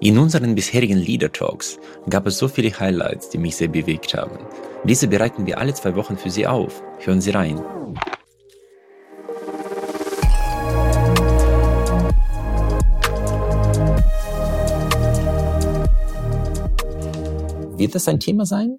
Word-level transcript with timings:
In 0.00 0.16
unseren 0.16 0.54
bisherigen 0.54 0.96
Leader 0.96 1.32
Talks 1.32 1.80
gab 2.08 2.24
es 2.28 2.38
so 2.38 2.46
viele 2.46 2.70
Highlights, 2.70 3.30
die 3.30 3.38
mich 3.38 3.56
sehr 3.56 3.66
bewegt 3.66 4.14
haben. 4.14 4.38
Diese 4.84 5.08
bereiten 5.08 5.44
wir 5.44 5.58
alle 5.58 5.74
zwei 5.74 5.96
Wochen 5.96 6.16
für 6.16 6.30
Sie 6.30 6.46
auf. 6.46 6.84
Hören 7.00 7.20
Sie 7.20 7.30
rein. 7.30 7.58
Wird 17.76 17.96
das 17.96 18.06
ein 18.06 18.20
Thema 18.20 18.46
sein? 18.46 18.78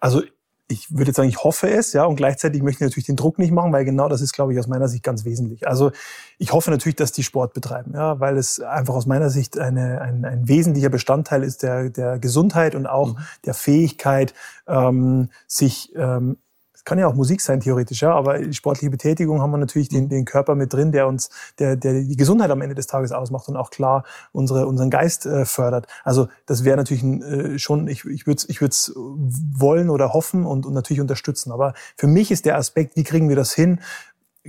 Also 0.00 0.22
ich 0.68 0.90
würde 0.90 1.06
jetzt 1.06 1.16
sagen, 1.16 1.28
ich 1.28 1.44
hoffe 1.44 1.70
es, 1.70 1.92
ja, 1.92 2.04
und 2.04 2.16
gleichzeitig 2.16 2.62
möchte 2.62 2.84
ich 2.84 2.90
natürlich 2.90 3.06
den 3.06 3.16
Druck 3.16 3.38
nicht 3.38 3.52
machen, 3.52 3.72
weil 3.72 3.84
genau 3.84 4.08
das 4.08 4.20
ist, 4.20 4.32
glaube 4.32 4.52
ich, 4.52 4.58
aus 4.58 4.66
meiner 4.66 4.88
Sicht 4.88 5.04
ganz 5.04 5.24
wesentlich. 5.24 5.66
Also 5.68 5.92
ich 6.38 6.52
hoffe 6.52 6.70
natürlich, 6.70 6.96
dass 6.96 7.12
die 7.12 7.22
Sport 7.22 7.54
betreiben, 7.54 7.92
ja, 7.94 8.18
weil 8.18 8.36
es 8.36 8.60
einfach 8.60 8.94
aus 8.94 9.06
meiner 9.06 9.30
Sicht 9.30 9.58
eine, 9.58 10.00
ein, 10.00 10.24
ein 10.24 10.48
wesentlicher 10.48 10.88
Bestandteil 10.88 11.44
ist 11.44 11.62
der, 11.62 11.90
der 11.90 12.18
Gesundheit 12.18 12.74
und 12.74 12.86
auch 12.86 13.14
mhm. 13.14 13.18
der 13.44 13.54
Fähigkeit, 13.54 14.34
ähm, 14.66 15.30
sich 15.46 15.92
ähm, 15.94 16.38
kann 16.86 16.98
ja 16.98 17.08
auch 17.08 17.14
Musik 17.14 17.42
sein, 17.42 17.60
theoretisch, 17.60 18.00
ja, 18.00 18.14
aber 18.14 18.52
sportliche 18.52 18.90
Betätigung 18.90 19.42
haben 19.42 19.50
wir 19.50 19.58
natürlich 19.58 19.88
den, 19.88 20.04
mhm. 20.04 20.08
den 20.08 20.24
Körper 20.24 20.54
mit 20.54 20.72
drin, 20.72 20.92
der 20.92 21.08
uns, 21.08 21.28
der, 21.58 21.76
der 21.76 22.00
die 22.00 22.16
Gesundheit 22.16 22.50
am 22.50 22.62
Ende 22.62 22.76
des 22.76 22.86
Tages 22.86 23.12
ausmacht 23.12 23.48
und 23.48 23.56
auch 23.56 23.70
klar 23.70 24.04
unsere, 24.32 24.66
unseren 24.66 24.88
Geist 24.88 25.26
äh, 25.26 25.44
fördert. 25.44 25.88
Also 26.04 26.28
das 26.46 26.64
wäre 26.64 26.76
natürlich 26.76 27.02
ein, 27.02 27.22
äh, 27.22 27.58
schon, 27.58 27.88
ich, 27.88 28.04
ich 28.04 28.26
würde 28.26 28.38
es 28.38 28.48
ich 28.48 28.60
würd's 28.60 28.92
wollen 28.96 29.90
oder 29.90 30.12
hoffen 30.12 30.46
und, 30.46 30.64
und 30.64 30.74
natürlich 30.74 31.00
unterstützen. 31.00 31.50
Aber 31.50 31.74
für 31.96 32.06
mich 32.06 32.30
ist 32.30 32.46
der 32.46 32.56
Aspekt, 32.56 32.96
wie 32.96 33.04
kriegen 33.04 33.28
wir 33.28 33.36
das 33.36 33.52
hin, 33.52 33.80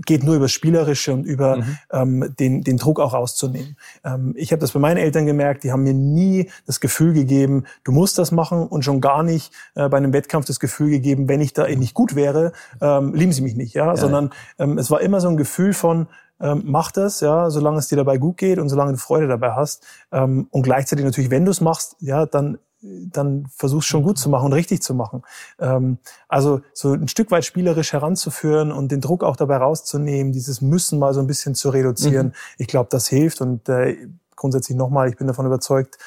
geht 0.06 0.24
nur 0.24 0.36
über 0.36 0.48
Spielerische 0.48 1.14
und 1.14 1.26
über 1.26 1.58
mhm. 1.58 1.78
ähm, 1.92 2.36
den, 2.40 2.62
den 2.64 2.78
Druck 2.78 3.00
auch 3.00 3.14
rauszunehmen. 3.14 3.78
Ähm, 4.04 4.34
ich 4.36 4.52
habe 4.52 4.60
das 4.60 4.72
bei 4.72 4.80
meinen 4.80 4.98
Eltern 4.98 5.26
gemerkt, 5.26 5.64
die 5.64 5.72
haben 5.72 5.84
mir 5.84 5.94
nie 5.94 6.50
das 6.66 6.80
Gefühl 6.80 7.14
gegeben, 7.14 7.66
du 7.84 7.92
musst 7.92 8.18
das 8.18 8.32
machen 8.32 8.68
und 8.68 8.84
schon 8.84 9.02
gar 9.02 9.24
nicht 9.24 9.54
äh, 9.76 9.90
bei 9.90 9.98
einem 9.98 10.14
Wettkampf 10.14 10.46
das 10.46 10.60
Gefühl 10.60 10.90
gegeben, 10.90 11.28
wenn 11.28 11.42
ich 11.42 11.54
da 11.54 11.68
nicht 11.68 11.94
gut 11.94 12.16
wäre, 12.16 12.52
ähm, 12.82 13.14
lieben 13.14 13.32
sie 13.32 13.42
mich 13.42 13.56
nicht, 13.56 13.74
ja, 13.74 13.88
ja. 13.88 13.98
sondern 13.98 14.32
ähm, 14.60 14.78
es 14.78 14.92
war 14.92 15.02
immer 15.02 15.22
so 15.22 15.30
ein 15.30 15.38
Gefühl 15.38 15.74
von, 15.74 16.08
ähm, 16.40 16.64
mach 16.66 16.92
das, 16.92 17.22
ja, 17.22 17.50
solange 17.50 17.80
es 17.80 17.88
dir 17.88 17.96
dabei 17.96 18.18
gut 18.18 18.38
geht 18.38 18.60
und 18.60 18.70
solange 18.70 18.92
du 18.92 18.98
Freude 18.98 19.28
dabei 19.28 19.52
hast. 19.52 19.86
Ähm, 20.12 20.48
und 20.52 20.64
gleichzeitig 20.64 21.04
natürlich, 21.04 21.32
wenn 21.32 21.46
du 21.46 21.52
es 21.52 21.62
machst, 21.62 21.96
ja, 22.00 22.26
dann 22.26 22.60
dann 22.82 23.48
versuchst 23.56 23.88
schon 23.88 24.04
gut 24.04 24.20
zu 24.20 24.30
machen 24.30 24.46
und 24.46 24.54
richtig 24.54 24.82
zu 24.82 24.94
machen. 24.94 25.24
Ähm, 25.60 25.98
also 26.28 26.62
so 26.74 26.94
ein 26.94 27.08
Stück 27.08 27.32
weit 27.32 27.46
spielerisch 27.46 27.94
heranzuführen 27.94 28.72
und 28.72 28.92
den 28.92 29.02
Druck 29.02 29.24
auch 29.24 29.36
dabei 29.36 29.58
rauszunehmen, 29.58 30.32
dieses 30.32 30.62
Müssen 30.62 31.00
mal 31.00 31.14
so 31.14 31.20
ein 31.20 31.28
bisschen 31.28 31.56
zu 31.56 31.70
reduzieren. 31.70 32.28
Mhm. 32.28 32.34
Ich 32.58 32.68
glaube, 32.68 32.90
das 32.92 33.08
hilft 33.08 33.42
und 33.42 33.68
äh, 33.70 34.08
grundsätzlich 34.36 34.78
nochmal, 34.78 35.10
ich 35.10 35.18
bin 35.18 35.28
davon 35.28 35.46
überzeugt, 35.46 35.98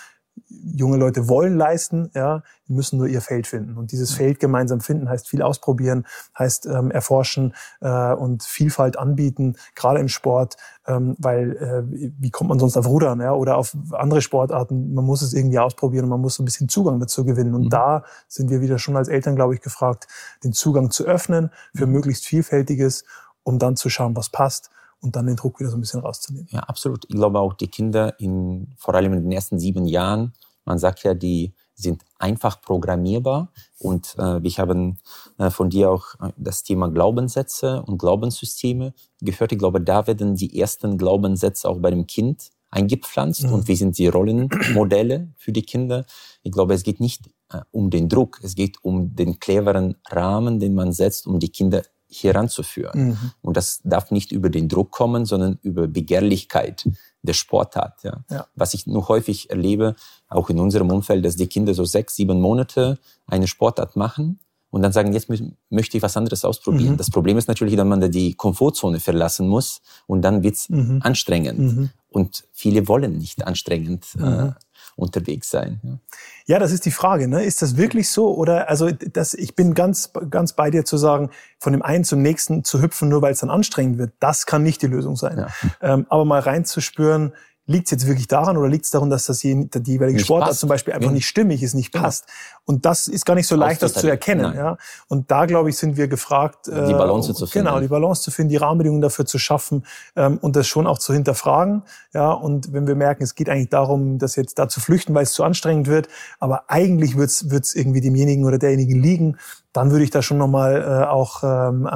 junge 0.62 0.97
Leute 0.97 1.28
wollen 1.28 1.56
leisten, 1.56 2.11
ja, 2.14 2.42
die 2.69 2.72
müssen 2.72 2.98
nur 2.98 3.06
ihr 3.06 3.20
Feld 3.20 3.47
finden. 3.47 3.77
Und 3.77 3.92
dieses 3.92 4.12
Feld 4.12 4.41
gemeinsam 4.41 4.80
finden 4.80 5.08
heißt 5.08 5.28
viel 5.28 5.42
ausprobieren, 5.42 6.06
heißt 6.39 6.66
ähm, 6.66 6.91
erforschen 6.91 7.55
äh, 7.80 8.12
und 8.12 8.42
Vielfalt 8.42 8.98
anbieten, 8.98 9.56
gerade 9.75 10.00
im 10.00 10.08
Sport, 10.08 10.56
ähm, 10.86 11.16
weil 11.19 11.56
äh, 11.56 11.83
wie 12.19 12.31
kommt 12.31 12.50
man 12.50 12.58
sonst 12.58 12.77
auf 12.77 12.86
Rudern 12.86 13.20
ja, 13.20 13.33
oder 13.33 13.56
auf 13.56 13.77
andere 13.92 14.22
Sportarten? 14.22 14.94
Man 14.94 15.05
muss 15.05 15.22
es 15.22 15.33
irgendwie 15.33 15.58
ausprobieren 15.58 16.05
und 16.05 16.11
man 16.11 16.20
muss 16.20 16.36
so 16.36 16.42
ein 16.42 16.47
bisschen 16.47 16.69
Zugang 16.69 17.00
dazu 17.00 17.25
gewinnen. 17.25 17.55
Und 17.55 17.64
mhm. 17.64 17.70
da 17.70 18.05
sind 18.28 18.50
wir 18.50 18.61
wieder 18.61 18.78
schon 18.78 18.97
als 18.97 19.08
Eltern, 19.08 19.36
glaube 19.36 19.55
ich, 19.55 19.61
gefragt, 19.61 20.06
den 20.44 20.53
Zugang 20.53 20.91
zu 20.91 21.05
öffnen 21.05 21.50
für 21.75 21.86
mhm. 21.86 21.92
möglichst 21.92 22.27
Vielfältiges, 22.27 23.05
um 23.42 23.58
dann 23.58 23.77
zu 23.77 23.88
schauen, 23.88 24.16
was 24.16 24.28
passt 24.28 24.70
und 25.00 25.16
dann 25.16 25.27
den 25.27 25.36
Druck 25.36 25.61
wieder 25.61 25.70
so 25.70 25.77
ein 25.77 25.81
bisschen 25.81 26.00
rauszunehmen. 26.00 26.48
Ja, 26.50 26.61
absolut. 26.61 27.05
Ich 27.08 27.16
glaube 27.16 27.38
auch 27.38 27.55
die 27.55 27.69
Kinder 27.69 28.19
in, 28.20 28.69
vor 28.77 28.94
allem 28.94 29.12
in 29.14 29.22
den 29.22 29.33
ersten 29.33 29.58
sieben 29.58 29.86
Jahren, 29.86 30.33
man 30.64 30.78
sagt 30.78 31.03
ja, 31.03 31.14
die 31.14 31.55
sind 31.75 32.05
einfach 32.19 32.61
programmierbar 32.61 33.53
und 33.78 34.14
äh, 34.19 34.42
wir 34.42 34.50
haben 34.58 34.98
äh, 35.39 35.50
von 35.50 35.70
dir 35.70 35.91
auch 35.91 36.14
äh, 36.20 36.30
das 36.36 36.62
Thema 36.62 36.89
Glaubenssätze 36.89 37.82
und 37.82 37.98
Glaubenssysteme 37.98 38.93
gehört. 39.21 39.53
Ich 39.53 39.59
glaube, 39.59 39.81
da 39.81 40.06
werden 40.06 40.34
die 40.34 40.60
ersten 40.60 40.98
Glaubenssätze 40.98 41.69
auch 41.69 41.78
bei 41.78 41.91
dem 41.91 42.06
Kind 42.06 42.50
eingepflanzt 42.71 43.44
mhm. 43.44 43.53
und 43.53 43.69
wie 43.69 43.76
sind 43.76 43.98
die 43.98 44.09
Rollenmodelle 44.09 45.32
für 45.37 45.53
die 45.53 45.62
Kinder. 45.62 46.04
Ich 46.43 46.53
glaube, 46.53 46.75
es 46.75 46.82
geht 46.82 47.00
nicht 47.00 47.28
äh, 47.50 47.60
um 47.71 47.91
den 47.91 48.09
Druck, 48.09 48.41
es 48.42 48.54
geht 48.54 48.77
um 48.82 49.15
den 49.15 49.41
cleveren 49.41 49.97
Rahmen, 50.09 50.60
den 50.60 50.75
man 50.75 50.92
setzt, 50.92 51.27
um 51.27 51.41
die 51.41 51.50
Kinder 51.50 51.82
heranzuführen. 52.12 53.10
Mhm. 53.10 53.19
Und 53.41 53.56
das 53.56 53.81
darf 53.84 54.10
nicht 54.10 54.32
über 54.32 54.50
den 54.50 54.69
Druck 54.69 54.91
kommen, 54.91 55.25
sondern 55.25 55.59
über 55.62 55.87
Begehrlichkeit 55.87 56.88
der 57.22 57.32
Sportart. 57.34 58.03
Ja. 58.03 58.25
ja. 58.31 58.47
Was 58.54 58.75
ich 58.75 58.86
nur 58.86 59.08
häufig 59.08 59.50
erlebe, 59.50 59.94
auch 60.28 60.50
in 60.50 60.58
unserem 60.58 60.91
Umfeld, 60.91 61.25
dass 61.25 61.36
die 61.36 61.47
Kinder 61.47 61.75
so 61.75 61.84
sechs, 61.84 62.16
sieben 62.16 62.41
Monate 62.41 62.98
eine 63.26 63.47
Sportart 63.47 63.97
machen 63.97 64.41
und 64.70 64.82
dann 64.82 64.92
sagen, 64.92 65.12
jetzt 65.12 65.28
möchte 65.69 65.97
ich 65.97 66.03
was 66.03 66.16
anderes 66.16 66.44
ausprobieren. 66.44 66.92
Mhm. 66.92 66.97
Das 66.97 67.10
Problem 67.10 67.36
ist 67.36 67.48
natürlich, 67.48 67.76
dass 67.76 67.86
man 67.86 68.00
da 68.00 68.09
die 68.09 68.34
Komfortzone 68.34 69.00
verlassen 69.00 69.48
muss 69.48 69.82
und 70.06 70.22
dann 70.22 70.42
wird's 70.42 70.69
mhm. 70.69 71.00
anstrengend. 71.03 71.59
Mhm. 71.59 71.91
Und 72.09 72.44
viele 72.53 72.88
wollen 72.88 73.19
nicht 73.19 73.47
anstrengend 73.47 74.06
äh, 74.19 74.22
mhm 74.22 74.54
unterwegs 75.00 75.50
sein. 75.50 75.81
Ja. 75.83 75.99
ja, 76.47 76.59
das 76.59 76.72
ist 76.72 76.84
die 76.84 76.91
Frage. 76.91 77.28
Ne? 77.28 77.43
Ist 77.44 77.62
das 77.62 77.77
wirklich 77.77 78.11
so? 78.11 78.34
Oder 78.34 78.69
also 78.69 78.91
das, 78.91 79.34
ich 79.34 79.55
bin 79.55 79.75
ganz, 79.75 80.12
ganz 80.31 80.53
bei 80.53 80.71
dir 80.71 80.84
zu 80.84 80.97
sagen, 80.97 81.31
von 81.59 81.72
dem 81.72 81.83
einen 81.83 82.05
zum 82.05 82.22
nächsten 82.22 82.65
zu 82.65 82.81
hüpfen, 82.81 83.09
nur 83.09 83.22
weil 83.22 83.33
es 83.33 83.41
dann 83.41 83.50
anstrengend 83.50 83.99
wird, 83.99 84.12
das 84.21 84.47
kann 84.47 84.62
nicht 84.62 84.83
die 84.83 84.87
Lösung 84.87 85.16
sein. 85.16 85.39
Ja. 85.39 85.49
Ähm, 85.81 86.06
aber 86.09 86.25
mal 86.25 86.41
reinzuspüren, 86.41 87.33
Liegt 87.70 87.86
es 87.86 87.92
jetzt 87.92 88.06
wirklich 88.08 88.26
daran 88.26 88.56
oder 88.56 88.69
liegt 88.69 88.84
es 88.84 88.91
daran, 88.91 89.10
dass 89.10 89.26
das 89.26 89.38
die, 89.38 89.70
die 89.70 89.92
jeweilige 89.92 90.16
nicht 90.16 90.26
Sportart 90.26 90.48
passt. 90.48 90.60
zum 90.60 90.69
Beispiel 90.69 90.92
einfach 90.92 91.10
ja. 91.10 91.14
nicht 91.14 91.28
stimmig 91.28 91.62
ist, 91.62 91.75
nicht 91.75 91.92
passt? 91.92 92.25
Ja. 92.26 92.34
Und 92.64 92.84
das 92.84 93.06
ist 93.06 93.25
gar 93.25 93.36
nicht 93.36 93.47
so 93.47 93.54
leicht, 93.54 93.81
das 93.81 93.92
zu 93.92 94.08
erkennen. 94.08 94.53
Ja? 94.56 94.76
Und 95.06 95.31
da, 95.31 95.47
glaube 95.47 95.70
ich, 95.70 95.76
sind 95.76 95.97
wir 95.97 96.09
gefragt, 96.09 96.66
die 96.66 96.70
Balance 96.72 97.30
äh, 97.30 97.34
zu 97.34 97.47
finden. 97.47 97.69
Genau, 97.69 97.80
die 97.80 97.86
Balance 97.86 98.22
zu 98.22 98.32
finden, 98.32 98.48
die 98.48 98.56
Rahmenbedingungen 98.56 99.03
dafür 99.03 99.25
zu 99.25 99.38
schaffen 99.38 99.86
ähm, 100.16 100.38
und 100.38 100.56
das 100.56 100.66
schon 100.66 100.88
auch 100.88 100.98
zu 100.98 101.12
hinterfragen. 101.12 101.84
Ja, 102.12 102.32
und 102.32 102.72
wenn 102.72 102.88
wir 102.88 102.97
merken, 102.97 103.22
es 103.22 103.36
geht 103.36 103.48
eigentlich 103.48 103.69
darum, 103.69 104.19
dass 104.19 104.34
jetzt 104.34 104.59
da 104.59 104.69
zu 104.69 104.80
flüchten, 104.80 105.14
weil 105.14 105.22
es 105.22 105.32
zu 105.32 105.44
anstrengend 105.44 105.86
wird, 105.86 106.09
aber 106.41 106.64
eigentlich 106.66 107.16
wird 107.16 107.30
es 107.30 107.75
irgendwie 107.76 108.00
demjenigen 108.00 108.44
oder 108.47 108.59
derjenigen 108.59 109.00
liegen, 109.00 109.36
dann 109.72 109.92
würde 109.92 110.03
ich 110.03 110.10
da 110.10 110.22
schon 110.22 110.38
nochmal 110.38 110.82
äh, 110.82 111.06
auch 111.06 111.44
ähm, 111.44 111.88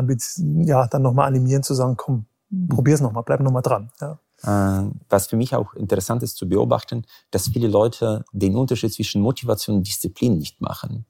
ja, 0.64 0.86
dann 0.86 1.02
nochmal 1.02 1.26
animieren 1.26 1.64
zu 1.64 1.74
sagen, 1.74 1.96
komm, 1.96 2.26
probier's 2.68 3.00
nochmal, 3.00 3.24
bleib 3.24 3.40
nochmal 3.40 3.62
dran. 3.62 3.90
Ja. 4.00 4.18
Äh, 4.44 4.90
was 5.08 5.28
für 5.28 5.36
mich 5.36 5.54
auch 5.54 5.72
interessant 5.74 6.22
ist 6.22 6.36
zu 6.36 6.46
beobachten, 6.46 7.06
dass 7.30 7.48
viele 7.48 7.68
Leute 7.68 8.24
den 8.32 8.56
Unterschied 8.56 8.92
zwischen 8.92 9.22
Motivation 9.22 9.76
und 9.76 9.86
Disziplin 9.86 10.38
nicht 10.38 10.60
machen. 10.60 11.06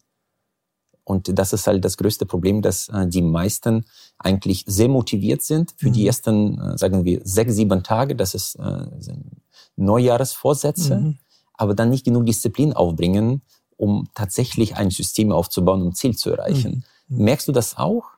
Und 1.02 1.36
das 1.36 1.52
ist 1.52 1.66
halt 1.66 1.84
das 1.84 1.96
größte 1.96 2.26
Problem, 2.26 2.62
dass 2.62 2.88
äh, 2.88 3.08
die 3.08 3.22
meisten 3.22 3.86
eigentlich 4.18 4.64
sehr 4.66 4.88
motiviert 4.88 5.42
sind 5.42 5.74
für 5.76 5.88
mhm. 5.88 5.92
die 5.92 6.06
ersten, 6.06 6.58
äh, 6.60 6.78
sagen 6.78 7.04
wir, 7.04 7.20
sechs, 7.24 7.54
sieben 7.54 7.82
Tage. 7.82 8.14
Das 8.14 8.34
ist 8.34 8.56
Neujahresvorsätze, 9.76 10.96
mhm. 10.96 11.18
aber 11.54 11.74
dann 11.74 11.90
nicht 11.90 12.04
genug 12.04 12.26
Disziplin 12.26 12.72
aufbringen, 12.72 13.42
um 13.76 14.08
tatsächlich 14.14 14.76
ein 14.76 14.90
System 14.90 15.32
aufzubauen, 15.32 15.82
um 15.82 15.92
Ziel 15.92 16.16
zu 16.16 16.30
erreichen. 16.30 16.84
Mhm. 17.08 17.16
mhm. 17.16 17.24
Merkst 17.24 17.48
du 17.48 17.52
das 17.52 17.76
auch? 17.76 18.13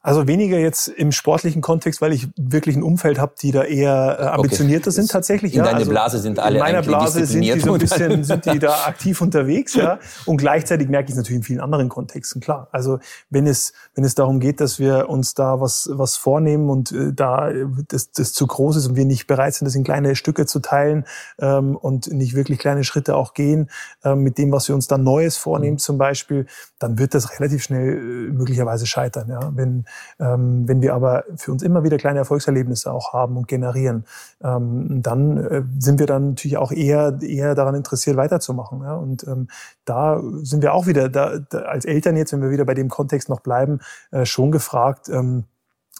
Also 0.00 0.28
weniger 0.28 0.58
jetzt 0.58 0.86
im 0.86 1.10
sportlichen 1.10 1.60
Kontext, 1.60 2.00
weil 2.00 2.12
ich 2.12 2.28
wirklich 2.36 2.76
ein 2.76 2.84
Umfeld 2.84 3.18
habe, 3.18 3.34
die 3.42 3.50
da 3.50 3.64
eher 3.64 4.16
äh, 4.20 4.22
ambitionierter 4.26 4.88
okay. 4.88 4.90
sind 4.92 5.10
tatsächlich. 5.10 5.54
In 5.54 5.58
ja. 5.58 5.64
deiner 5.64 5.78
also 5.78 5.90
Blase 5.90 6.18
sind 6.20 6.38
alle 6.38 6.58
In 6.58 6.60
meiner 6.60 6.82
Blase 6.82 7.26
sind 7.26 7.42
die 7.42 7.58
so 7.58 7.72
ein 7.72 7.80
bisschen, 7.80 8.22
sind 8.22 8.46
die 8.46 8.60
da 8.60 8.74
aktiv 8.86 9.20
unterwegs, 9.20 9.74
ja. 9.74 9.98
Und 10.24 10.36
gleichzeitig 10.36 10.88
merke 10.88 11.06
ich 11.06 11.10
es 11.10 11.16
natürlich 11.16 11.38
in 11.38 11.42
vielen 11.42 11.60
anderen 11.60 11.88
Kontexten, 11.88 12.40
klar. 12.40 12.68
Also 12.70 13.00
wenn 13.28 13.48
es, 13.48 13.72
wenn 13.96 14.04
es 14.04 14.14
darum 14.14 14.38
geht, 14.38 14.60
dass 14.60 14.78
wir 14.78 15.08
uns 15.08 15.34
da 15.34 15.60
was, 15.60 15.90
was 15.92 16.16
vornehmen 16.16 16.70
und 16.70 16.92
äh, 16.92 17.12
da 17.12 17.50
das, 17.88 18.12
das 18.12 18.32
zu 18.32 18.46
groß 18.46 18.76
ist 18.76 18.86
und 18.86 18.94
wir 18.94 19.04
nicht 19.04 19.26
bereit 19.26 19.54
sind, 19.54 19.66
das 19.66 19.74
in 19.74 19.82
kleine 19.82 20.14
Stücke 20.14 20.46
zu 20.46 20.60
teilen 20.60 21.06
ähm, 21.40 21.76
und 21.76 22.06
nicht 22.12 22.36
wirklich 22.36 22.60
kleine 22.60 22.84
Schritte 22.84 23.16
auch 23.16 23.34
gehen, 23.34 23.68
ähm, 24.04 24.20
mit 24.20 24.38
dem, 24.38 24.52
was 24.52 24.68
wir 24.68 24.76
uns 24.76 24.86
dann 24.86 25.02
Neues 25.02 25.36
vornehmen 25.38 25.74
mhm. 25.74 25.78
zum 25.78 25.98
Beispiel, 25.98 26.46
dann 26.78 27.00
wird 27.00 27.14
das 27.14 27.38
relativ 27.38 27.64
schnell 27.64 27.94
äh, 27.94 28.32
möglicherweise 28.32 28.86
scheitern, 28.86 29.28
ja. 29.28 29.50
Wenn 29.56 29.87
wenn 30.18 30.82
wir 30.82 30.94
aber 30.94 31.24
für 31.36 31.52
uns 31.52 31.62
immer 31.62 31.84
wieder 31.84 31.96
kleine 31.96 32.18
Erfolgserlebnisse 32.18 32.92
auch 32.92 33.12
haben 33.12 33.36
und 33.36 33.48
generieren, 33.48 34.04
ähm, 34.42 35.02
dann 35.02 35.36
äh, 35.38 35.62
sind 35.78 35.98
wir 35.98 36.06
dann 36.06 36.30
natürlich 36.30 36.56
auch 36.56 36.72
eher, 36.72 37.18
eher 37.20 37.54
daran 37.54 37.74
interessiert, 37.74 38.16
weiterzumachen. 38.16 38.80
Und 38.82 39.26
ähm, 39.26 39.48
da 39.84 40.22
sind 40.42 40.62
wir 40.62 40.74
auch 40.74 40.86
wieder, 40.86 41.08
da, 41.08 41.40
als 41.66 41.84
Eltern 41.84 42.16
jetzt, 42.16 42.32
wenn 42.32 42.42
wir 42.42 42.50
wieder 42.50 42.64
bei 42.64 42.74
dem 42.74 42.88
Kontext 42.88 43.28
noch 43.28 43.40
bleiben, 43.40 43.80
äh, 44.10 44.24
schon 44.24 44.50
gefragt, 44.50 45.08
ähm, 45.08 45.44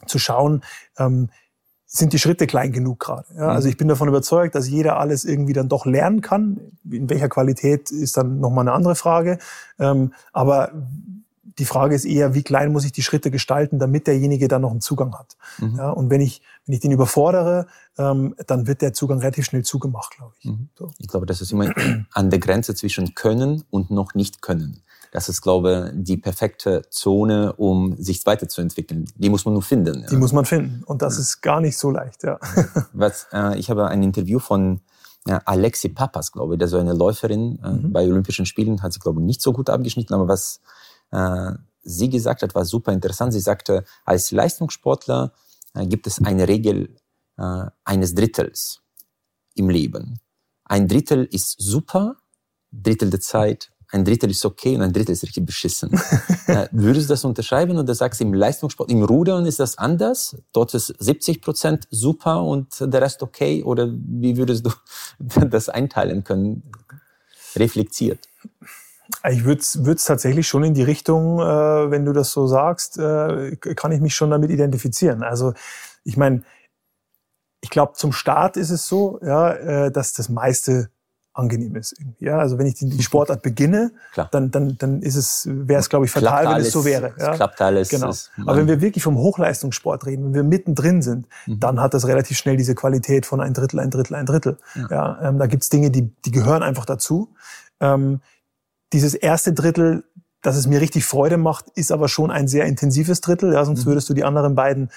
zu 0.07 0.19
schauen, 0.19 0.63
ähm, 0.99 1.29
sind 1.91 2.13
die 2.13 2.19
Schritte 2.19 2.47
klein 2.47 2.71
genug 2.71 3.01
gerade. 3.01 3.25
Ja, 3.35 3.49
also 3.49 3.67
mhm. 3.67 3.71
ich 3.71 3.77
bin 3.79 3.89
davon 3.89 4.09
überzeugt, 4.09 4.55
dass 4.55 4.69
jeder 4.69 4.99
alles 4.99 5.25
irgendwie 5.25 5.55
dann 5.55 5.71
doch 5.71 5.87
lernen 5.87 6.21
kann. 6.21 6.61
In 6.89 7.09
welcher 7.09 7.31
Qualität 7.31 7.91
ist 7.91 8.19
dann 8.19 8.41
nochmal 8.41 8.65
eine 8.65 8.73
andere 8.73 8.95
Frage. 8.95 9.39
Ähm, 9.79 10.13
aber 10.33 10.71
die 11.59 11.65
Frage 11.65 11.95
ist 11.95 12.05
eher, 12.05 12.35
wie 12.35 12.43
klein 12.43 12.73
muss 12.73 12.85
ich 12.85 12.93
die 12.93 13.03
Schritte 13.03 13.31
gestalten, 13.31 13.79
damit 13.79 14.07
derjenige 14.07 14.49
dann 14.49 14.63
noch 14.63 14.71
einen 14.71 14.81
Zugang 14.81 15.15
hat. 15.15 15.37
Mhm. 15.59 15.77
Ja, 15.77 15.91
und 15.91 16.11
wenn 16.11 16.21
ich, 16.21 16.43
wenn 16.67 16.75
ich 16.75 16.81
den 16.81 16.93
überfordere, 16.93 17.67
ähm, 17.97 18.35
dann 18.47 18.67
wird 18.67 18.83
der 18.83 18.93
Zugang 18.93 19.19
relativ 19.19 19.45
schnell 19.45 19.65
zugemacht, 19.65 20.17
glaube 20.17 20.35
ich. 20.39 20.47
Mhm. 20.47 20.69
So. 20.79 20.91
Ich 20.99 21.09
glaube, 21.09 21.27
das 21.27 21.41
ist 21.41 21.53
immer 21.53 21.73
an 22.13 22.31
der 22.31 22.39
Grenze 22.39 22.75
zwischen 22.75 23.15
Können 23.15 23.65
und 23.71 23.91
noch 23.91 24.15
nicht 24.15 24.43
Können. 24.43 24.83
Das 25.11 25.29
ist, 25.29 25.41
glaube 25.41 25.93
ich, 25.95 26.05
die 26.05 26.17
perfekte 26.19 26.83
Zone, 26.91 27.55
um 27.55 27.97
sich 27.97 28.25
weiterzuentwickeln. 28.27 29.11
Die 29.17 29.31
muss 29.31 29.45
man 29.45 29.55
nur 29.55 29.63
finden. 29.63 30.07
Die 30.11 30.17
muss 30.17 30.33
man 30.33 30.45
finden. 30.45 30.85
Und 30.85 31.03
das 31.03 31.15
ja. 31.15 31.21
ist 31.21 31.41
gar 31.41 31.61
nicht 31.61 31.79
so 31.79 31.91
leicht, 31.91 32.25
ja. 32.25 32.39
Was, 32.93 33.27
äh, 33.33 33.59
ich 33.59 33.71
habe 33.71 33.89
ein 33.89 34.03
Interview 34.03 34.39
von 34.39 34.81
ja, 35.27 35.41
Alexi 35.45 35.89
Papas, 35.89 36.33
glaube 36.33 36.55
ich, 36.55 36.59
der 36.59 36.69
so 36.69 36.79
eine 36.79 36.93
Läuferin 36.93 37.59
äh, 37.63 37.71
mhm. 37.71 37.93
bei 37.93 38.03
Olympischen 38.07 38.47
Spielen 38.47 38.83
hat 38.83 38.93
sie, 38.93 39.01
glaube 39.01 39.21
ich, 39.21 39.27
nicht 39.27 39.43
so 39.43 39.53
gut 39.53 39.71
abgeschnitten, 39.71 40.15
aber 40.15 40.29
was 40.29 40.57
äh, 40.57 40.79
sie 41.83 42.11
gesagt 42.11 42.43
hat, 42.43 42.55
war 42.55 42.65
super 42.65 42.93
interessant. 42.93 43.33
Sie 43.33 43.41
sagte, 43.41 43.85
als 44.05 44.31
Leistungssportler 44.31 45.33
äh, 45.75 45.87
gibt 45.87 46.07
es 46.07 46.23
eine 46.23 46.47
Regel 46.47 46.97
äh, 47.39 47.65
eines 47.85 48.15
Drittels 48.15 48.83
im 49.55 49.71
Leben. 49.71 50.21
Ein 50.65 50.87
Drittel 50.87 51.25
ist 51.25 51.57
super, 51.59 52.17
Drittel 52.71 53.11
der 53.11 53.21
Zeit 53.21 53.71
ein 53.91 54.05
Drittel 54.05 54.31
ist 54.31 54.45
okay 54.45 54.77
und 54.77 54.83
ein 54.83 54.93
Drittel 54.93 55.13
ist 55.13 55.23
richtig 55.23 55.47
beschissen. 55.47 55.91
äh, 56.47 56.69
würdest 56.73 57.09
du 57.09 57.15
das 57.15 57.25
unterschreiben 57.25 57.79
oder 57.79 57.95
sagst 57.95 58.21
du 58.21 58.25
im 58.25 58.35
Leistungssport, 58.35 58.91
im 58.91 59.03
Rudern 59.03 59.47
ist 59.47 59.61
das 59.61 59.79
anders? 59.79 60.37
Dort 60.53 60.75
ist 60.75 60.95
70 60.99 61.41
Prozent 61.41 61.89
super 61.91 62.43
und 62.45 62.69
der 62.81 63.01
Rest 63.01 63.23
okay? 63.23 63.63
Oder 63.63 63.89
wie 63.91 64.37
würdest 64.37 64.67
du 64.67 64.71
das 65.47 65.71
einteilen 65.71 66.23
können, 66.23 66.71
reflektiert? 67.57 68.29
Ich 69.31 69.45
würde 69.45 69.61
es 69.61 70.05
tatsächlich 70.05 70.47
schon 70.47 70.65
in 70.65 70.75
die 70.75 70.83
Richtung, 70.83 71.41
äh, 71.41 71.91
wenn 71.91 72.05
du 72.05 72.13
das 72.13 72.31
so 72.33 72.47
sagst, 72.47 72.99
äh, 72.99 73.57
kann 73.57 73.93
ich 73.93 74.01
mich 74.01 74.15
schon 74.15 74.31
damit 74.31 74.51
identifizieren. 74.51 75.23
Also 75.23 75.55
ich 76.05 76.17
meine, 76.17 76.43
ich 77.61 77.71
glaube, 77.71 77.95
zum 77.95 78.13
Start 78.13 78.57
ist 78.57 78.71
es 78.71 78.87
so, 78.87 79.19
ja, 79.23 79.53
äh, 79.53 79.91
dass 79.91 80.13
das 80.13 80.29
meiste 80.29 80.91
angenehm 81.39 81.77
ist. 81.77 81.95
Irgendwie. 81.99 82.25
Ja, 82.25 82.39
also 82.39 82.59
wenn 82.59 82.67
ich 82.67 82.75
die, 82.75 83.03
Sportart 83.03 83.43
beginne, 83.43 83.93
Klar. 84.13 84.29
dann, 84.33 84.51
dann, 84.51 84.77
dann 84.77 85.03
ist 85.03 85.15
es, 85.15 85.47
wäre 85.49 85.81
es, 85.81 85.89
glaube 85.89 86.05
ich, 86.05 86.11
fatal, 86.11 86.45
wenn 86.45 86.53
alles, 86.55 86.69
es 86.69 86.73
so 86.73 86.85
wäre. 86.85 87.15
Ja? 87.19 87.31
Es 87.31 87.37
klappt 87.37 87.61
alles. 87.61 87.89
Genau. 87.89 88.13
Aber 88.45 88.57
wenn 88.57 88.67
wir 88.67 88.81
wirklich 88.81 89.05
vom 89.05 89.17
Hochleistungssport 89.17 90.07
reden, 90.07 90.27
wenn 90.27 90.35
wir 90.35 90.43
mittendrin 90.43 91.01
sind, 91.01 91.29
mhm. 91.47 91.61
dann 91.61 91.81
hat 91.81 91.95
das 91.95 92.07
relativ 92.07 92.37
schnell 92.37 92.57
diese 92.57 92.75
Qualität 92.75 93.25
von 93.25 93.41
ein 93.41 93.55
Drittel, 93.55 93.79
ein 93.79 93.91
Drittel, 93.91 94.17
ein 94.17 94.27
Drittel. 94.27 94.59
Ja. 94.75 94.89
ja 94.91 95.29
ähm, 95.29 95.39
da 95.39 95.47
gibt's 95.47 95.69
Dinge, 95.69 95.91
die, 95.91 96.11
die 96.25 96.33
gehören 96.33 96.63
einfach 96.63 96.85
dazu. 96.85 97.33
Ähm, 97.81 98.21
dieses 98.93 99.15
erste 99.15 99.53
Drittel, 99.53 100.05
dass 100.43 100.57
es 100.57 100.67
mir 100.67 100.81
richtig 100.81 101.05
Freude 101.05 101.37
macht, 101.37 101.67
ist 101.75 101.93
aber 101.93 102.09
schon 102.09 102.31
ein 102.31 102.49
sehr 102.49 102.67
intensives 102.67 103.21
Drittel. 103.21 103.53
Ja, 103.53 103.65
sonst 103.65 103.85
mhm. 103.85 103.91
würdest 103.91 104.09
du 104.09 104.15
die 104.15 104.25
anderen 104.25 104.55
beiden 104.55 104.91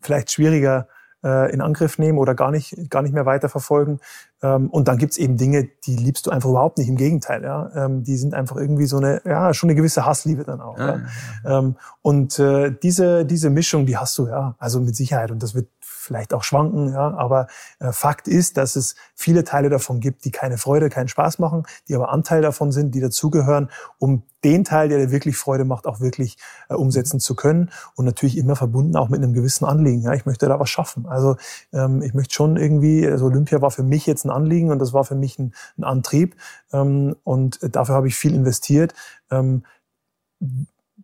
vielleicht 0.00 0.30
schwieriger 0.30 0.88
äh, 1.24 1.52
in 1.52 1.60
Angriff 1.60 1.98
nehmen 1.98 2.18
oder 2.18 2.34
gar 2.34 2.50
nicht, 2.50 2.90
gar 2.90 3.02
nicht 3.02 3.12
mehr 3.12 3.26
weiterverfolgen. 3.26 4.00
Ähm, 4.42 4.68
und 4.70 4.88
dann 4.88 4.98
gibt's 4.98 5.16
eben 5.16 5.36
Dinge, 5.36 5.68
die 5.86 5.96
liebst 5.96 6.26
du 6.26 6.30
einfach 6.30 6.50
überhaupt 6.50 6.78
nicht. 6.78 6.88
Im 6.88 6.96
Gegenteil, 6.96 7.42
ja. 7.42 7.70
Ähm, 7.74 8.02
die 8.02 8.16
sind 8.16 8.34
einfach 8.34 8.56
irgendwie 8.56 8.86
so 8.86 8.98
eine, 8.98 9.22
ja, 9.24 9.54
schon 9.54 9.70
eine 9.70 9.76
gewisse 9.76 10.04
Hassliebe 10.04 10.44
dann 10.44 10.60
auch. 10.60 10.78
Ja, 10.78 10.86
ja. 10.86 11.00
ja. 11.44 11.58
Ähm, 11.58 11.76
und 12.02 12.38
äh, 12.38 12.74
diese, 12.82 13.24
diese 13.24 13.50
Mischung, 13.50 13.86
die 13.86 13.96
hast 13.96 14.18
du, 14.18 14.26
ja, 14.28 14.54
also 14.58 14.80
mit 14.80 14.96
Sicherheit. 14.96 15.30
Und 15.30 15.42
das 15.42 15.54
wird 15.54 15.68
vielleicht 16.02 16.34
auch 16.34 16.42
schwanken, 16.42 16.92
ja, 16.92 17.14
aber 17.16 17.46
äh, 17.78 17.92
Fakt 17.92 18.28
ist, 18.28 18.56
dass 18.56 18.76
es 18.76 18.96
viele 19.14 19.44
Teile 19.44 19.70
davon 19.70 20.00
gibt, 20.00 20.24
die 20.24 20.30
keine 20.30 20.58
Freude, 20.58 20.88
keinen 20.88 21.08
Spaß 21.08 21.38
machen, 21.38 21.64
die 21.88 21.94
aber 21.94 22.10
Anteil 22.10 22.42
davon 22.42 22.72
sind, 22.72 22.94
die 22.94 23.00
dazugehören, 23.00 23.70
um 23.98 24.24
den 24.44 24.64
Teil, 24.64 24.88
der 24.88 24.98
dir 24.98 25.12
wirklich 25.12 25.36
Freude 25.36 25.64
macht, 25.64 25.86
auch 25.86 26.00
wirklich 26.00 26.36
äh, 26.68 26.74
umsetzen 26.74 27.20
zu 27.20 27.36
können 27.36 27.70
und 27.94 28.04
natürlich 28.04 28.36
immer 28.36 28.56
verbunden 28.56 28.96
auch 28.96 29.08
mit 29.08 29.22
einem 29.22 29.32
gewissen 29.32 29.64
Anliegen. 29.64 30.02
Ja, 30.02 30.14
ich 30.14 30.26
möchte 30.26 30.48
da 30.48 30.58
was 30.58 30.70
schaffen. 30.70 31.06
Also 31.06 31.36
ähm, 31.72 32.02
ich 32.02 32.14
möchte 32.14 32.34
schon 32.34 32.56
irgendwie, 32.56 33.06
also 33.06 33.26
Olympia 33.26 33.62
war 33.62 33.70
für 33.70 33.84
mich 33.84 34.06
jetzt 34.06 34.24
ein 34.24 34.30
Anliegen 34.30 34.70
und 34.70 34.80
das 34.80 34.92
war 34.92 35.04
für 35.04 35.14
mich 35.14 35.38
ein, 35.38 35.54
ein 35.78 35.84
Antrieb 35.84 36.36
ähm, 36.72 37.14
und 37.24 37.60
dafür 37.62 37.94
habe 37.94 38.08
ich 38.08 38.16
viel 38.16 38.34
investiert. 38.34 38.94
Ähm, 39.30 39.62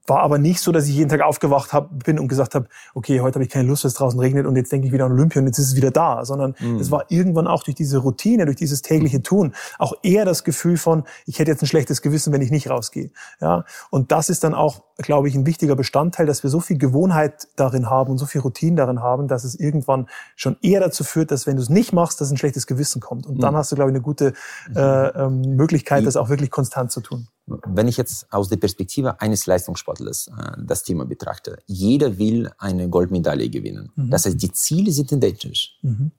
war 0.08 0.20
aber 0.20 0.38
nicht 0.38 0.60
so, 0.60 0.72
dass 0.72 0.86
ich 0.86 0.94
jeden 0.94 1.08
Tag 1.08 1.20
aufgewacht 1.20 1.72
hab, 1.72 2.04
bin 2.04 2.18
und 2.18 2.28
gesagt 2.28 2.54
habe, 2.54 2.68
okay, 2.94 3.20
heute 3.20 3.36
habe 3.36 3.44
ich 3.44 3.50
keine 3.50 3.68
Lust, 3.68 3.84
dass 3.84 3.92
es 3.92 3.98
draußen 3.98 4.18
regnet 4.18 4.46
und 4.46 4.56
jetzt 4.56 4.72
denke 4.72 4.86
ich 4.86 4.92
wieder 4.92 5.04
an 5.04 5.12
Olympia 5.12 5.40
und 5.40 5.46
jetzt 5.46 5.58
ist 5.58 5.68
es 5.68 5.76
wieder 5.76 5.90
da, 5.90 6.24
sondern 6.24 6.54
mhm. 6.58 6.76
es 6.76 6.90
war 6.90 7.04
irgendwann 7.08 7.46
auch 7.46 7.62
durch 7.62 7.74
diese 7.74 7.98
Routine, 7.98 8.44
durch 8.44 8.56
dieses 8.56 8.82
tägliche 8.82 9.22
Tun 9.22 9.54
auch 9.78 9.94
eher 10.02 10.24
das 10.24 10.44
Gefühl 10.44 10.76
von, 10.76 11.04
ich 11.26 11.38
hätte 11.38 11.50
jetzt 11.50 11.62
ein 11.62 11.66
schlechtes 11.66 12.02
Gewissen, 12.02 12.32
wenn 12.32 12.42
ich 12.42 12.50
nicht 12.50 12.70
rausgehe. 12.70 13.10
Ja, 13.40 13.64
und 13.90 14.12
das 14.12 14.28
ist 14.28 14.44
dann 14.44 14.54
auch, 14.54 14.82
glaube 14.98 15.28
ich, 15.28 15.34
ein 15.34 15.46
wichtiger 15.46 15.76
Bestandteil, 15.76 16.26
dass 16.26 16.42
wir 16.42 16.50
so 16.50 16.60
viel 16.60 16.78
Gewohnheit 16.78 17.48
darin 17.56 17.90
haben 17.90 18.10
und 18.10 18.18
so 18.18 18.26
viel 18.26 18.40
Routine 18.40 18.76
darin 18.76 19.00
haben, 19.00 19.28
dass 19.28 19.44
es 19.44 19.54
irgendwann 19.54 20.08
schon 20.36 20.56
eher 20.62 20.80
dazu 20.80 21.04
führt, 21.04 21.30
dass 21.30 21.46
wenn 21.46 21.56
du 21.56 21.62
es 21.62 21.70
nicht 21.70 21.92
machst, 21.92 22.20
dass 22.20 22.30
ein 22.30 22.36
schlechtes 22.36 22.66
Gewissen 22.66 23.00
kommt. 23.00 23.26
Und 23.26 23.36
mhm. 23.36 23.40
dann 23.40 23.56
hast 23.56 23.70
du, 23.72 23.76
glaube 23.76 23.90
ich, 23.90 23.94
eine 23.94 24.02
gute 24.02 24.32
äh, 24.74 24.80
ähm, 24.80 25.42
Möglichkeit, 25.56 26.06
das 26.06 26.16
auch 26.16 26.28
wirklich 26.28 26.50
konstant 26.50 26.90
zu 26.90 27.00
tun. 27.00 27.28
Wenn 27.66 27.88
ich 27.88 27.96
jetzt 27.96 28.32
aus 28.32 28.48
der 28.48 28.56
Perspektive 28.56 29.20
eines 29.20 29.46
Leistungssportlers 29.46 30.28
äh, 30.28 30.52
das 30.58 30.82
Thema 30.82 31.04
betrachte, 31.04 31.58
jeder 31.66 32.18
will 32.18 32.50
eine 32.58 32.88
Goldmedaille 32.88 33.48
gewinnen. 33.48 33.90
Mhm. 33.96 34.10
Das 34.10 34.26
heißt, 34.26 34.40
die 34.40 34.52
Ziele 34.52 34.92
sind 34.92 35.12
identisch. 35.12 35.78
Mhm. 35.82 36.10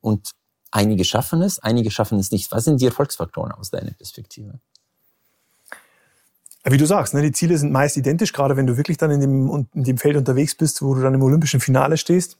Und 0.00 0.30
einige 0.70 1.04
schaffen 1.04 1.42
es, 1.42 1.58
einige 1.58 1.90
schaffen 1.90 2.18
es 2.18 2.30
nicht. 2.30 2.50
Was 2.52 2.64
sind 2.64 2.80
die 2.80 2.86
Erfolgsfaktoren 2.86 3.52
aus 3.52 3.70
deiner 3.70 3.92
Perspektive? 3.92 4.58
Wie 6.64 6.78
du 6.78 6.86
sagst, 6.86 7.12
ne, 7.12 7.20
die 7.20 7.32
Ziele 7.32 7.58
sind 7.58 7.72
meist 7.72 7.96
identisch, 7.96 8.32
gerade 8.32 8.56
wenn 8.56 8.66
du 8.66 8.76
wirklich 8.76 8.96
dann 8.96 9.10
in 9.10 9.20
dem, 9.20 9.66
in 9.74 9.84
dem 9.84 9.98
Feld 9.98 10.16
unterwegs 10.16 10.54
bist, 10.54 10.80
wo 10.80 10.94
du 10.94 11.02
dann 11.02 11.12
im 11.12 11.22
olympischen 11.22 11.60
Finale 11.60 11.98
stehst. 11.98 12.38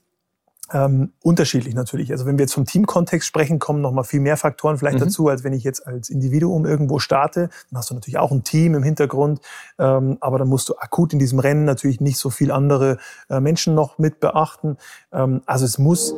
Ähm, 0.72 1.12
unterschiedlich 1.22 1.74
natürlich. 1.74 2.10
Also 2.10 2.24
wenn 2.24 2.38
wir 2.38 2.44
jetzt 2.44 2.54
vom 2.54 2.64
Teamkontext 2.64 3.28
sprechen, 3.28 3.58
kommen 3.58 3.82
noch 3.82 3.92
mal 3.92 4.02
viel 4.02 4.20
mehr 4.20 4.38
Faktoren 4.38 4.78
vielleicht 4.78 4.98
mhm. 4.98 5.04
dazu, 5.04 5.28
als 5.28 5.44
wenn 5.44 5.52
ich 5.52 5.62
jetzt 5.62 5.86
als 5.86 6.08
Individuum 6.08 6.64
irgendwo 6.64 6.98
starte. 6.98 7.50
Dann 7.70 7.78
hast 7.78 7.90
du 7.90 7.94
natürlich 7.94 8.18
auch 8.18 8.32
ein 8.32 8.44
Team 8.44 8.74
im 8.74 8.82
Hintergrund, 8.82 9.40
ähm, 9.78 10.16
aber 10.20 10.38
dann 10.38 10.48
musst 10.48 10.70
du 10.70 10.76
akut 10.76 11.12
in 11.12 11.18
diesem 11.18 11.38
Rennen 11.38 11.64
natürlich 11.64 12.00
nicht 12.00 12.16
so 12.16 12.30
viel 12.30 12.50
andere 12.50 12.96
äh, 13.28 13.40
Menschen 13.40 13.74
noch 13.74 13.98
mit 13.98 14.20
beachten. 14.20 14.78
Ähm, 15.12 15.42
also 15.44 15.66
es 15.66 15.78
muss 15.78 16.14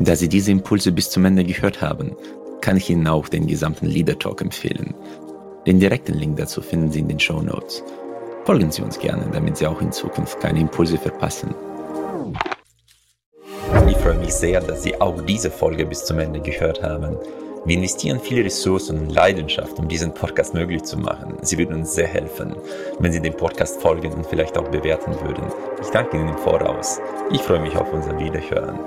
Da 0.00 0.16
Sie 0.16 0.28
diese 0.28 0.50
Impulse 0.50 0.92
bis 0.92 1.08
zum 1.08 1.24
Ende 1.24 1.44
gehört 1.44 1.80
haben, 1.80 2.14
kann 2.60 2.76
ich 2.76 2.90
Ihnen 2.90 3.06
auch 3.06 3.28
den 3.28 3.46
gesamten 3.46 3.86
Leader 3.86 4.18
Talk 4.18 4.42
empfehlen. 4.42 4.92
Den 5.66 5.80
direkten 5.80 6.14
Link 6.14 6.36
dazu 6.36 6.60
finden 6.60 6.90
Sie 6.90 6.98
in 6.98 7.08
den 7.08 7.20
Show 7.20 7.40
Notes. 7.40 7.82
Folgen 8.44 8.70
Sie 8.70 8.82
uns 8.82 8.98
gerne, 8.98 9.26
damit 9.32 9.56
Sie 9.56 9.66
auch 9.66 9.80
in 9.80 9.90
Zukunft 9.90 10.38
keine 10.38 10.60
Impulse 10.60 10.98
verpassen. 10.98 11.54
Ich 13.88 13.96
freue 13.96 14.18
mich 14.18 14.34
sehr, 14.34 14.60
dass 14.60 14.82
Sie 14.82 15.00
auch 15.00 15.18
diese 15.22 15.50
Folge 15.50 15.86
bis 15.86 16.04
zum 16.04 16.18
Ende 16.18 16.40
gehört 16.40 16.82
haben. 16.82 17.16
Wir 17.64 17.76
investieren 17.76 18.20
viele 18.20 18.44
Ressourcen 18.44 18.98
und 18.98 19.10
Leidenschaft, 19.14 19.78
um 19.78 19.88
diesen 19.88 20.12
Podcast 20.12 20.52
möglich 20.52 20.82
zu 20.82 20.98
machen. 20.98 21.38
Sie 21.40 21.56
würden 21.56 21.76
uns 21.76 21.94
sehr 21.94 22.06
helfen, 22.06 22.54
wenn 22.98 23.12
Sie 23.12 23.22
dem 23.22 23.34
Podcast 23.34 23.80
folgen 23.80 24.12
und 24.12 24.26
vielleicht 24.26 24.58
auch 24.58 24.68
bewerten 24.68 25.14
würden. 25.22 25.46
Ich 25.80 25.88
danke 25.88 26.18
Ihnen 26.18 26.28
im 26.28 26.36
Voraus. 26.36 27.00
Ich 27.30 27.40
freue 27.40 27.60
mich 27.60 27.74
auf 27.76 27.90
unser 27.94 28.18
Wiederhören. 28.18 28.78